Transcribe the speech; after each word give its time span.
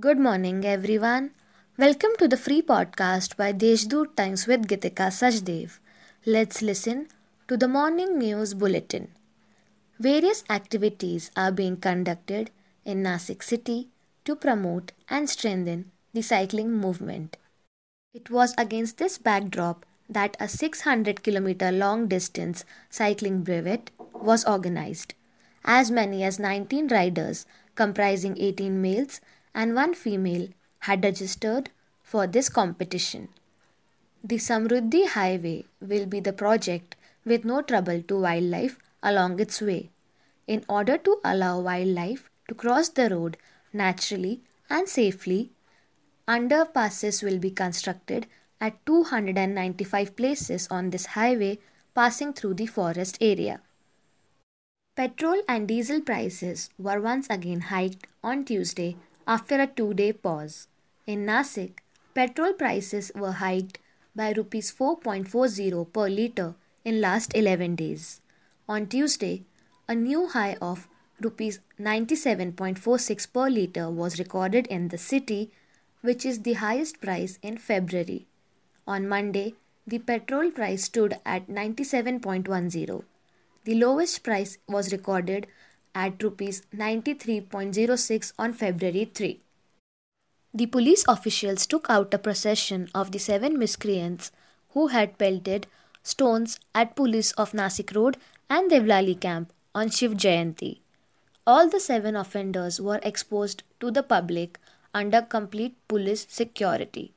Good 0.00 0.18
morning, 0.18 0.64
everyone. 0.64 1.30
Welcome 1.78 2.16
to 2.18 2.26
the 2.26 2.36
free 2.36 2.62
podcast 2.62 3.36
by 3.36 3.52
Deshdoot 3.52 4.16
Times 4.16 4.44
with 4.48 4.66
Gitika 4.66 5.06
Sajdev. 5.16 5.78
Let's 6.26 6.62
listen 6.62 7.06
to 7.46 7.56
the 7.56 7.68
morning 7.68 8.18
news 8.18 8.54
bulletin. 8.54 9.12
Various 10.00 10.42
activities 10.50 11.30
are 11.36 11.52
being 11.52 11.76
conducted 11.76 12.50
in 12.84 13.04
Nasik 13.04 13.44
city 13.44 13.90
to 14.24 14.34
promote 14.34 14.90
and 15.08 15.30
strengthen 15.30 15.92
the 16.12 16.22
cycling 16.22 16.72
movement. 16.72 17.36
It 18.12 18.30
was 18.30 18.52
against 18.58 18.98
this 18.98 19.16
backdrop 19.16 19.86
that 20.10 20.36
a 20.40 20.48
600 20.48 21.22
kilometer 21.22 21.70
long 21.70 22.08
distance 22.08 22.64
cycling 22.90 23.44
brevet 23.44 23.92
was 24.12 24.44
organized. 24.44 25.14
As 25.64 25.92
many 25.92 26.24
as 26.24 26.40
19 26.40 26.88
riders, 26.88 27.46
comprising 27.76 28.36
18 28.40 28.82
males 28.82 29.20
and 29.54 29.74
one 29.74 29.94
female, 29.94 30.48
had 30.80 31.04
registered 31.04 31.70
for 32.02 32.26
this 32.26 32.48
competition. 32.48 33.28
The 34.22 34.36
Samruddhi 34.36 35.06
Highway 35.08 35.64
will 35.80 36.06
be 36.06 36.20
the 36.20 36.32
project 36.32 36.96
with 37.24 37.44
no 37.44 37.62
trouble 37.62 38.02
to 38.02 38.20
wildlife 38.20 38.78
along 39.02 39.40
its 39.40 39.60
way. 39.60 39.90
In 40.46 40.64
order 40.68 40.98
to 40.98 41.20
allow 41.24 41.60
wildlife 41.60 42.30
to 42.48 42.54
cross 42.54 42.88
the 42.88 43.08
road 43.08 43.36
naturally 43.72 44.40
and 44.68 44.88
safely, 44.88 45.50
underpasses 46.28 47.22
will 47.22 47.38
be 47.38 47.50
constructed 47.50 48.26
at 48.60 48.84
295 48.86 50.16
places 50.16 50.68
on 50.70 50.90
this 50.90 51.06
highway 51.06 51.58
passing 51.94 52.32
through 52.32 52.54
the 52.54 52.66
forest 52.66 53.18
area. 53.20 53.60
Petrol 54.96 55.42
and 55.48 55.68
diesel 55.68 56.00
prices 56.00 56.70
were 56.78 57.00
once 57.00 57.26
again 57.28 57.60
hiked 57.72 58.06
on 58.22 58.44
Tuesday 58.44 58.96
after 59.26 59.60
a 59.60 59.66
two 59.66 59.94
day 59.94 60.12
pause. 60.12 60.68
In 61.06 61.26
Nasik, 61.26 61.78
petrol 62.14 62.52
prices 62.52 63.10
were 63.14 63.32
hiked 63.32 63.78
by 64.14 64.32
rupees 64.32 64.72
4.40 64.72 65.92
per 65.92 66.08
litre 66.08 66.54
in 66.84 67.00
last 67.00 67.34
11 67.34 67.76
days. 67.76 68.20
On 68.68 68.86
Tuesday, 68.86 69.42
a 69.88 69.94
new 69.94 70.28
high 70.28 70.56
of 70.60 70.88
rupees 71.20 71.60
97.46 71.80 73.32
per 73.32 73.48
litre 73.50 73.90
was 73.90 74.18
recorded 74.18 74.66
in 74.68 74.88
the 74.88 74.98
city, 74.98 75.50
which 76.00 76.24
is 76.24 76.42
the 76.42 76.54
highest 76.54 77.00
price 77.00 77.38
in 77.42 77.58
February. 77.58 78.26
On 78.86 79.08
Monday, 79.08 79.54
the 79.86 79.98
petrol 79.98 80.50
price 80.50 80.84
stood 80.84 81.18
at 81.26 81.48
97.10. 81.48 83.04
The 83.64 83.74
lowest 83.74 84.22
price 84.22 84.58
was 84.68 84.92
recorded 84.92 85.46
at 85.94 86.22
rupees 86.22 86.62
93.06 86.76 88.32
on 88.38 88.52
February 88.52 89.10
3. 89.14 89.40
The 90.52 90.66
police 90.66 91.04
officials 91.08 91.66
took 91.66 91.88
out 91.90 92.14
a 92.14 92.18
procession 92.18 92.88
of 92.94 93.12
the 93.12 93.18
seven 93.18 93.58
miscreants 93.58 94.30
who 94.70 94.88
had 94.88 95.18
pelted 95.18 95.66
stones 96.02 96.60
at 96.74 96.94
police 96.94 97.32
of 97.32 97.52
Nasik 97.52 97.94
Road 97.94 98.16
and 98.48 98.70
Devlali 98.70 99.18
camp 99.18 99.52
on 99.74 99.90
Shiv 99.90 100.12
Jayanti. 100.12 100.78
All 101.46 101.68
the 101.68 101.80
seven 101.80 102.16
offenders 102.16 102.80
were 102.80 103.00
exposed 103.02 103.62
to 103.80 103.90
the 103.90 104.02
public 104.02 104.58
under 104.94 105.22
complete 105.22 105.76
police 105.88 106.26
security. 106.30 107.12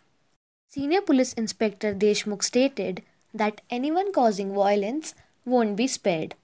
Senior 0.69 1.01
Police 1.01 1.33
Inspector 1.33 1.93
Deshmukh 1.93 2.43
stated 2.43 3.03
that 3.33 3.61
anyone 3.69 4.11
causing 4.11 4.53
violence 4.53 5.13
won't 5.45 5.75
be 5.75 5.87
spared. 5.87 6.35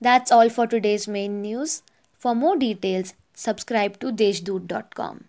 That's 0.00 0.30
all 0.32 0.48
for 0.48 0.66
today's 0.66 1.08
main 1.08 1.42
news. 1.42 1.82
For 2.14 2.34
more 2.34 2.56
details, 2.56 3.14
subscribe 3.34 3.98
to 4.00 4.12
deshdoot.com. 4.12 5.24